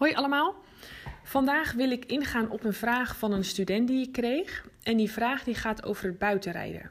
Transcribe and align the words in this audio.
Hoi 0.00 0.14
allemaal. 0.14 0.54
Vandaag 1.22 1.72
wil 1.72 1.90
ik 1.90 2.04
ingaan 2.04 2.50
op 2.50 2.64
een 2.64 2.72
vraag 2.72 3.16
van 3.16 3.32
een 3.32 3.44
student 3.44 3.88
die 3.88 4.06
ik 4.06 4.12
kreeg. 4.12 4.66
En 4.82 4.96
die 4.96 5.10
vraag 5.10 5.44
die 5.44 5.54
gaat 5.54 5.84
over 5.84 6.04
het 6.04 6.18
buitenrijden. 6.18 6.90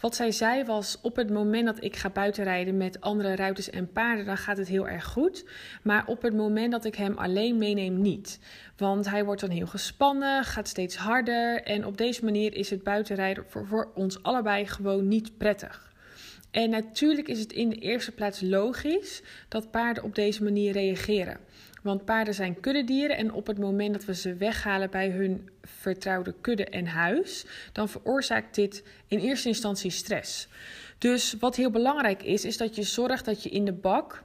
Wat 0.00 0.14
zij 0.14 0.32
zei 0.32 0.64
was: 0.64 0.98
op 1.02 1.16
het 1.16 1.30
moment 1.30 1.66
dat 1.66 1.84
ik 1.84 1.96
ga 1.96 2.10
buitenrijden 2.10 2.76
met 2.76 3.00
andere 3.00 3.36
ruiters 3.36 3.70
en 3.70 3.92
paarden, 3.92 4.24
dan 4.24 4.36
gaat 4.36 4.56
het 4.56 4.68
heel 4.68 4.88
erg 4.88 5.04
goed. 5.04 5.44
Maar 5.82 6.06
op 6.06 6.22
het 6.22 6.34
moment 6.34 6.72
dat 6.72 6.84
ik 6.84 6.94
hem 6.94 7.18
alleen 7.18 7.58
meeneem, 7.58 8.00
niet. 8.00 8.38
Want 8.76 9.10
hij 9.10 9.24
wordt 9.24 9.40
dan 9.40 9.50
heel 9.50 9.66
gespannen, 9.66 10.44
gaat 10.44 10.68
steeds 10.68 10.96
harder. 10.96 11.62
En 11.62 11.86
op 11.86 11.96
deze 11.96 12.24
manier 12.24 12.54
is 12.54 12.70
het 12.70 12.82
buitenrijden 12.82 13.44
voor, 13.48 13.66
voor 13.66 13.90
ons 13.94 14.22
allebei 14.22 14.66
gewoon 14.66 15.08
niet 15.08 15.38
prettig. 15.38 15.92
En 16.50 16.70
natuurlijk 16.70 17.28
is 17.28 17.40
het 17.40 17.52
in 17.52 17.68
de 17.68 17.78
eerste 17.78 18.12
plaats 18.12 18.40
logisch 18.40 19.22
dat 19.48 19.70
paarden 19.70 20.02
op 20.02 20.14
deze 20.14 20.42
manier 20.42 20.72
reageren. 20.72 21.40
Want 21.84 22.04
paarden 22.04 22.34
zijn 22.34 22.60
kuddedieren 22.60 23.16
en 23.16 23.32
op 23.32 23.46
het 23.46 23.58
moment 23.58 23.92
dat 23.92 24.04
we 24.04 24.14
ze 24.14 24.34
weghalen 24.34 24.90
bij 24.90 25.10
hun 25.10 25.48
vertrouwde 25.62 26.34
kudde 26.40 26.64
en 26.64 26.86
huis, 26.86 27.46
dan 27.72 27.88
veroorzaakt 27.88 28.54
dit 28.54 28.84
in 29.06 29.18
eerste 29.18 29.48
instantie 29.48 29.90
stress. 29.90 30.48
Dus 30.98 31.36
wat 31.38 31.56
heel 31.56 31.70
belangrijk 31.70 32.22
is, 32.22 32.44
is 32.44 32.56
dat 32.56 32.74
je 32.74 32.82
zorgt 32.82 33.24
dat 33.24 33.42
je 33.42 33.48
in 33.48 33.64
de 33.64 33.72
bak 33.72 34.22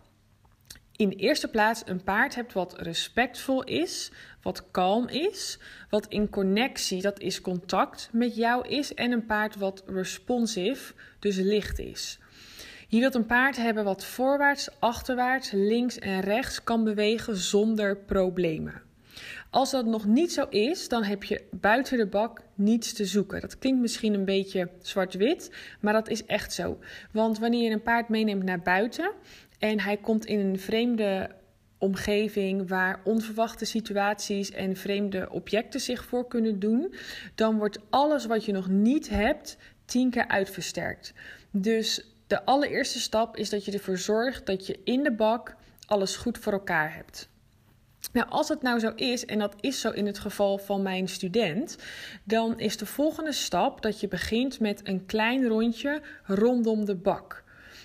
in 0.95 1.09
de 1.09 1.15
eerste 1.15 1.47
plaats 1.47 1.81
een 1.85 2.03
paard 2.03 2.35
hebt 2.35 2.53
wat 2.53 2.79
respectvol 2.79 3.63
is, 3.63 4.11
wat 4.41 4.71
kalm 4.71 5.07
is, 5.07 5.59
wat 5.89 6.07
in 6.07 6.29
connectie, 6.29 7.01
dat 7.01 7.19
is 7.19 7.41
contact 7.41 8.09
met 8.11 8.35
jou 8.35 8.67
is, 8.67 8.93
en 8.93 9.11
een 9.11 9.25
paard 9.25 9.55
wat 9.55 9.83
responsive, 9.85 10.93
dus 11.19 11.35
licht 11.35 11.79
is. 11.79 12.19
Je 12.91 12.99
wilt 12.99 13.15
een 13.15 13.25
paard 13.25 13.57
hebben 13.57 13.83
wat 13.83 14.05
voorwaarts, 14.05 14.69
achterwaarts, 14.79 15.51
links 15.51 15.99
en 15.99 16.19
rechts 16.19 16.63
kan 16.63 16.83
bewegen 16.83 17.35
zonder 17.35 17.97
problemen. 17.97 18.81
Als 19.49 19.71
dat 19.71 19.85
nog 19.85 20.05
niet 20.05 20.33
zo 20.33 20.45
is, 20.49 20.87
dan 20.87 21.03
heb 21.03 21.23
je 21.23 21.43
buiten 21.51 21.97
de 21.97 22.05
bak 22.05 22.41
niets 22.55 22.93
te 22.93 23.05
zoeken. 23.05 23.41
Dat 23.41 23.57
klinkt 23.57 23.81
misschien 23.81 24.13
een 24.13 24.25
beetje 24.25 24.69
zwart-wit, 24.81 25.51
maar 25.79 25.93
dat 25.93 26.09
is 26.09 26.25
echt 26.25 26.53
zo. 26.53 26.79
Want 27.11 27.39
wanneer 27.39 27.63
je 27.63 27.69
een 27.69 27.81
paard 27.81 28.09
meeneemt 28.09 28.43
naar 28.43 28.61
buiten 28.61 29.11
en 29.59 29.79
hij 29.79 29.97
komt 29.97 30.25
in 30.25 30.39
een 30.39 30.59
vreemde 30.59 31.29
omgeving 31.77 32.69
waar 32.69 33.01
onverwachte 33.03 33.65
situaties 33.65 34.51
en 34.51 34.75
vreemde 34.75 35.29
objecten 35.31 35.79
zich 35.79 36.05
voor 36.05 36.27
kunnen 36.27 36.59
doen, 36.59 36.93
dan 37.35 37.57
wordt 37.57 37.79
alles 37.89 38.25
wat 38.25 38.45
je 38.45 38.51
nog 38.51 38.67
niet 38.67 39.09
hebt 39.09 39.57
tien 39.85 40.09
keer 40.09 40.27
uitversterkt. 40.27 41.13
Dus 41.51 42.08
de 42.29 42.45
allereerste 42.45 42.99
stap 42.99 43.37
is 43.37 43.49
dat 43.49 43.65
je 43.65 43.71
ervoor 43.71 43.97
zorgt 43.97 44.45
dat 44.45 44.67
je 44.67 44.79
in 44.83 45.03
de 45.03 45.11
bak 45.11 45.55
alles 45.85 46.15
goed 46.15 46.37
voor 46.37 46.53
elkaar 46.53 46.95
hebt. 46.95 47.29
Nou, 48.11 48.29
als 48.29 48.47
het 48.47 48.61
nou 48.61 48.79
zo 48.79 48.91
is, 48.95 49.25
en 49.25 49.39
dat 49.39 49.55
is 49.59 49.79
zo 49.79 49.89
in 49.89 50.05
het 50.05 50.19
geval 50.19 50.57
van 50.57 50.81
mijn 50.81 51.07
student, 51.07 51.77
dan 52.23 52.59
is 52.59 52.77
de 52.77 52.85
volgende 52.85 53.31
stap 53.31 53.81
dat 53.81 53.99
je 53.99 54.07
begint 54.07 54.59
met 54.59 54.87
een 54.87 55.05
klein 55.05 55.47
rondje 55.47 56.01
rondom 56.23 56.85
de 56.85 56.95
bak. 56.95 57.43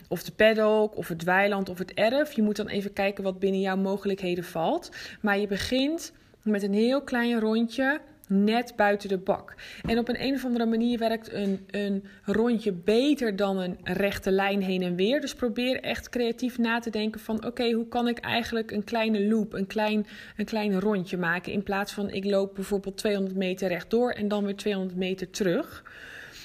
Of 0.09 0.23
de 0.23 0.33
paddock, 0.33 0.97
of 0.97 1.09
het 1.09 1.23
weiland, 1.23 1.69
of 1.69 1.79
het 1.79 1.93
erf. 1.93 2.33
Je 2.33 2.43
moet 2.43 2.57
dan 2.57 2.69
even 2.69 2.93
kijken 2.93 3.25
wat 3.25 3.39
binnen 3.39 3.61
jouw 3.61 3.77
mogelijkheden 3.77 4.45
valt. 4.45 4.91
Maar 5.21 5.39
je 5.39 5.47
begint 5.47 6.13
met 6.43 6.63
een 6.63 6.75
heel 6.75 7.03
klein 7.03 7.41
rondje 7.41 8.01
net 8.29 8.73
buiten 8.77 9.09
de 9.09 9.19
bak. 9.19 9.55
En 9.83 9.99
op 9.99 10.09
een, 10.09 10.35
of 10.35 10.45
andere 10.45 10.67
manier 10.67 10.99
werkt 10.99 11.33
een, 11.33 11.67
een 11.71 12.05
rondje 12.25 12.73
beter 12.73 13.37
dan 13.37 13.59
een 13.59 13.79
rechte 13.83 14.31
lijn 14.31 14.63
heen 14.63 14.83
en 14.83 14.97
weer. 14.97 15.21
Dus 15.21 15.35
probeer 15.35 15.81
echt 15.81 16.09
creatief 16.09 16.59
na 16.59 16.79
te 16.79 16.91
denken 16.91 17.21
van 17.21 17.45
oké, 17.45 17.73
hoe 17.73 17.89
kan 17.89 18.09
ik 18.09 18.19
eigenlijk 18.19 18.71
een 18.71 18.85
kleine 18.85 19.27
loop, 19.27 19.53
een 19.53 19.67
klein, 19.67 20.07
een 20.37 20.45
klein 20.45 20.81
rondje 20.81 21.17
maken. 21.17 21.53
In 21.53 21.63
plaats 21.63 21.93
van 21.93 22.11
ik 22.11 22.25
loop 22.25 22.55
bijvoorbeeld 22.55 22.97
200 22.97 23.37
meter 23.37 23.69
rechtdoor 23.69 24.11
en 24.11 24.29
dan 24.29 24.45
weer 24.45 24.57
200 24.57 24.99
meter 24.99 25.31
terug. 25.31 25.83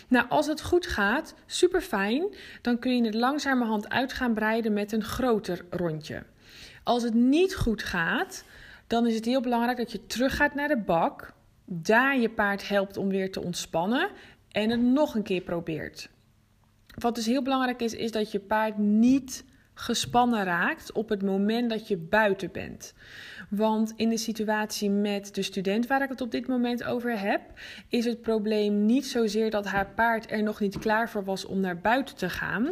Nou, 0.07 0.25
als 0.29 0.47
het 0.47 0.61
goed 0.61 0.87
gaat, 0.87 1.33
super 1.45 1.81
fijn, 1.81 2.23
dan 2.61 2.79
kun 2.79 2.95
je 2.95 3.03
het 3.03 3.13
langzamerhand 3.13 3.89
uit 3.89 4.13
gaan 4.13 4.33
breiden 4.33 4.73
met 4.73 4.91
een 4.91 5.03
groter 5.03 5.65
rondje. 5.69 6.23
Als 6.83 7.03
het 7.03 7.13
niet 7.13 7.55
goed 7.55 7.83
gaat, 7.83 8.43
dan 8.87 9.07
is 9.07 9.15
het 9.15 9.25
heel 9.25 9.41
belangrijk 9.41 9.77
dat 9.77 9.91
je 9.91 10.05
teruggaat 10.05 10.55
naar 10.55 10.67
de 10.67 10.77
bak 10.77 11.33
daar 11.71 12.19
je 12.19 12.29
paard 12.29 12.67
helpt 12.67 12.97
om 12.97 13.09
weer 13.09 13.31
te 13.31 13.43
ontspannen 13.43 14.09
en 14.51 14.69
het 14.69 14.81
nog 14.81 15.15
een 15.15 15.23
keer 15.23 15.41
probeert. 15.41 16.09
Wat 16.99 17.15
dus 17.15 17.25
heel 17.25 17.43
belangrijk 17.43 17.81
is, 17.81 17.93
is 17.93 18.11
dat 18.11 18.31
je 18.31 18.39
paard 18.39 18.77
niet 18.77 19.43
gespannen 19.73 20.43
raakt 20.43 20.91
op 20.91 21.09
het 21.09 21.23
moment 21.23 21.69
dat 21.69 21.87
je 21.87 21.97
buiten 21.97 22.51
bent. 22.51 22.93
Want 23.49 23.93
in 23.95 24.09
de 24.09 24.17
situatie 24.17 24.89
met 24.89 25.35
de 25.35 25.41
student 25.41 25.87
waar 25.87 26.01
ik 26.01 26.09
het 26.09 26.21
op 26.21 26.31
dit 26.31 26.47
moment 26.47 26.83
over 26.83 27.19
heb, 27.19 27.41
is 27.87 28.05
het 28.05 28.21
probleem 28.21 28.85
niet 28.85 29.05
zozeer 29.05 29.49
dat 29.49 29.65
haar 29.65 29.87
paard 29.87 30.31
er 30.31 30.43
nog 30.43 30.59
niet 30.59 30.79
klaar 30.79 31.09
voor 31.09 31.23
was 31.23 31.45
om 31.45 31.59
naar 31.59 31.77
buiten 31.77 32.15
te 32.15 32.29
gaan, 32.29 32.69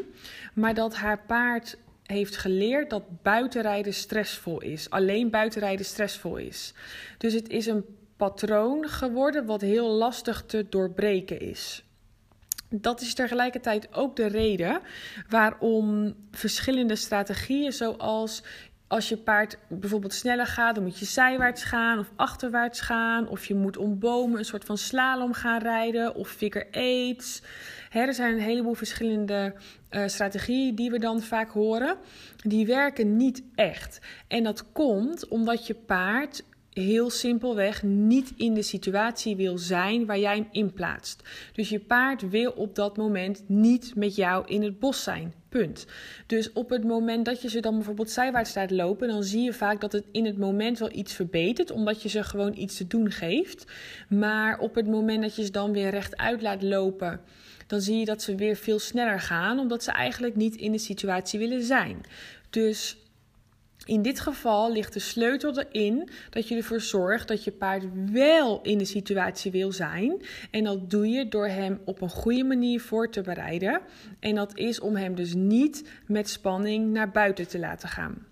maar 0.54 0.74
dat 0.74 0.96
haar 0.96 1.20
paard 1.28 1.78
heeft 2.04 2.38
geleerd 2.38 2.90
dat 2.90 3.22
buitenrijden 3.22 3.94
stressvol 3.94 4.62
is. 4.62 4.90
Alleen 4.90 5.30
buitenrijden 5.30 5.86
stressvol 5.86 6.38
is. 6.38 6.74
Dus 7.18 7.34
het 7.34 7.50
is 7.50 7.66
een 7.66 7.86
patroon 8.18 8.88
geworden 8.90 9.46
wat 9.46 9.62
heel 9.62 9.90
lastig 9.90 10.44
te 10.46 10.66
doorbreken 10.70 11.40
is. 11.40 11.86
Dat 12.70 13.02
is 13.02 13.14
tegelijkertijd 13.14 13.94
ook 13.94 14.16
de 14.16 14.28
reden 14.28 14.82
waarom 15.30 16.16
verschillende 16.32 16.96
strategieën, 16.96 17.72
zoals 17.72 18.44
als 18.88 19.10
je 19.10 19.18
paard 19.18 19.58
bijvoorbeeld 19.68 20.14
sneller 20.14 20.46
gaat, 20.46 20.76
dan 20.76 20.84
moet 20.84 21.00
je 21.00 21.06
zijwaarts 21.06 21.64
gaan 21.64 22.00
of 22.00 22.12
achterwaarts 22.16 22.82
gaan. 22.82 23.28
Of 23.28 23.46
je 23.46 23.56
moet 23.56 23.78
om 23.78 24.00
bomen 24.00 24.38
een 24.38 24.46
soort 24.46 24.66
van 24.66 24.78
slalom 24.78 25.34
gaan 25.34 25.62
rijden 25.62 26.16
of 26.16 26.30
figure 26.30 26.66
eights. 26.72 27.42
er 27.92 28.14
zijn 28.14 28.34
een 28.34 28.40
heleboel 28.40 28.74
verschillende 28.74 29.54
uh, 29.92 30.08
strategieën 30.08 30.76
die 30.76 30.92
we 30.92 31.00
dan 31.00 31.22
vaak 31.22 31.50
horen. 31.50 31.98
Die 32.36 32.66
werken 32.66 33.18
niet 33.18 33.44
echt. 33.56 34.00
En 34.28 34.44
dat 34.44 34.72
komt 34.72 35.28
omdat 35.28 35.68
je 35.68 35.74
paard 35.74 36.44
heel 36.78 37.10
simpelweg 37.10 37.84
niet 37.84 38.34
in 38.36 38.54
de 38.54 38.62
situatie 38.62 39.36
wil 39.36 39.58
zijn 39.58 40.06
waar 40.06 40.20
jij 40.20 40.36
hem 40.36 40.48
in 40.52 40.74
plaatst. 40.74 41.24
Dus 41.54 41.70
je 41.70 41.80
paard 41.80 42.30
wil 42.30 42.52
op 42.52 42.76
dat 42.76 42.98
moment 42.98 43.44
niet 43.48 43.96
met 43.96 44.16
jou 44.16 44.48
in 44.48 44.64
het 44.64 44.80
bos 44.80 45.04
zijn. 45.04 45.34
Punt. 45.50 45.86
Dus 46.26 46.54
op 46.54 46.70
het 46.70 46.84
moment 46.84 47.26
dat 47.26 47.42
je 47.42 47.50
ze 47.50 47.60
dan 47.60 47.76
bijvoorbeeld 47.76 48.10
zijwaarts 48.10 48.56
laat 48.56 48.72
lopen, 48.72 49.08
dan 49.08 49.24
zie 49.24 49.42
je 49.42 49.54
vaak 49.54 49.82
dat 49.82 49.92
het 49.92 50.06
in 50.12 50.26
het 50.26 50.38
moment 50.38 50.80
wel 50.80 50.92
iets 50.92 51.14
verbetert, 51.14 51.72
omdat 51.72 52.02
je 52.02 52.10
ze 52.10 52.24
gewoon 52.24 52.58
iets 52.58 52.78
te 52.78 52.88
doen 52.88 53.12
geeft. 53.12 53.66
Maar 54.10 54.60
op 54.60 54.76
het 54.76 54.88
moment 54.88 55.22
dat 55.22 55.36
je 55.36 55.44
ze 55.44 55.52
dan 55.52 55.72
weer 55.72 55.90
rechtuit 55.90 56.42
laat 56.42 56.62
lopen, 56.62 57.22
dan 57.68 57.82
zie 57.82 57.98
je 57.98 58.06
dat 58.06 58.22
ze 58.22 58.36
weer 58.36 58.56
veel 58.56 58.80
sneller 58.80 59.20
gaan, 59.20 59.60
omdat 59.60 59.84
ze 59.84 59.92
eigenlijk 59.92 60.36
niet 60.36 60.56
in 60.56 60.72
de 60.72 60.78
situatie 60.78 61.40
willen 61.40 61.64
zijn. 61.64 62.02
Dus 62.50 62.98
in 63.88 64.02
dit 64.02 64.20
geval 64.20 64.72
ligt 64.72 64.94
de 64.94 65.00
sleutel 65.00 65.60
erin 65.60 66.10
dat 66.30 66.48
je 66.48 66.56
ervoor 66.56 66.82
zorgt 66.82 67.28
dat 67.28 67.44
je 67.44 67.52
paard 67.52 67.84
wel 68.12 68.62
in 68.62 68.78
de 68.78 68.86
situatie 68.86 69.52
wil 69.52 69.72
zijn. 69.72 70.22
En 70.52 70.64
dat 70.64 70.90
doe 70.90 71.08
je 71.08 71.28
door 71.28 71.48
hem 71.48 71.82
op 71.86 72.02
een 72.02 72.10
goede 72.10 72.44
manier 72.44 72.82
voor 72.82 73.12
te 73.12 73.22
bereiden. 73.22 73.82
En 74.20 74.36
dat 74.36 74.58
is 74.58 74.80
om 74.80 74.96
hem 74.96 75.16
dus 75.16 75.34
niet 75.34 75.90
met 76.06 76.30
spanning 76.30 76.92
naar 76.92 77.12
buiten 77.12 77.48
te 77.48 77.60
laten 77.60 77.90
gaan. 77.90 78.26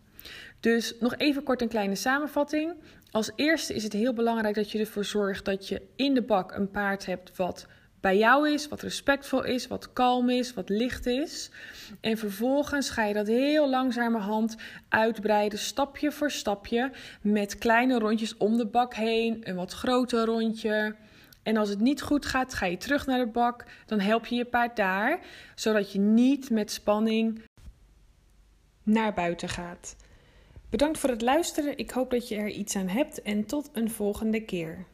Dus 0.60 0.96
nog 1.00 1.16
even 1.18 1.44
kort 1.44 1.62
een 1.62 1.68
kleine 1.68 1.96
samenvatting. 1.96 2.74
Als 3.12 3.32
eerste 3.36 3.74
is 3.74 3.84
het 3.84 3.94
heel 3.94 4.14
belangrijk 4.14 4.56
dat 4.56 4.72
je 4.72 4.80
ervoor 4.80 5.06
zorgt 5.06 5.46
dat 5.46 5.68
je 5.68 5.82
in 5.96 6.14
de 6.14 6.22
bak 6.22 6.56
een 6.56 6.72
paard 6.72 7.06
hebt 7.06 7.38
wat 7.38 7.68
bij 8.06 8.18
jou 8.18 8.50
is, 8.50 8.68
wat 8.68 8.82
respectvol 8.82 9.44
is, 9.44 9.68
wat 9.68 9.94
kalm 9.94 10.30
is, 10.30 10.54
wat 10.54 10.70
licht 10.70 11.06
is. 11.06 11.50
En 12.02 12.18
vervolgens 12.18 12.90
ga 12.90 13.04
je 13.04 13.14
dat 13.14 13.28
heel 13.28 13.70
langzamerhand 13.70 14.56
uitbreiden, 14.90 15.60
stapje 15.60 16.12
voor 16.12 16.32
stapje, 16.32 16.92
met 17.22 17.58
kleine 17.58 18.00
rondjes 18.00 18.38
om 18.38 18.58
de 18.58 18.66
bak 18.66 18.94
heen, 18.94 19.42
een 19.44 19.56
wat 19.56 19.74
groter 19.74 20.26
rondje. 20.26 20.96
En 21.44 21.58
als 21.58 21.70
het 21.70 21.80
niet 21.80 22.02
goed 22.02 22.26
gaat, 22.26 22.54
ga 22.54 22.66
je 22.66 22.78
terug 22.78 23.06
naar 23.06 23.20
de 23.20 23.32
bak. 23.32 23.66
Dan 23.86 24.00
help 24.00 24.26
je 24.26 24.36
je 24.36 24.46
paard 24.46 24.76
daar, 24.76 25.20
zodat 25.56 25.92
je 25.92 26.00
niet 26.00 26.50
met 26.50 26.72
spanning 26.72 27.42
naar 28.84 29.14
buiten 29.14 29.50
gaat. 29.50 29.96
Bedankt 30.70 30.98
voor 30.98 31.10
het 31.10 31.22
luisteren. 31.22 31.78
Ik 31.78 31.92
hoop 31.92 32.12
dat 32.12 32.28
je 32.28 32.36
er 32.36 32.50
iets 32.50 32.76
aan 32.76 32.88
hebt 32.88 33.22
en 33.22 33.46
tot 33.46 33.70
een 33.74 33.90
volgende 33.90 34.42
keer. 34.42 34.86